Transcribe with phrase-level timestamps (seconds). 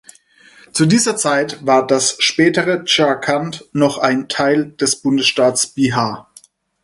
[0.73, 6.33] Zu dieser Zeit war das spätere Jharkhand noch ein Teil des Bundesstaats Bihar.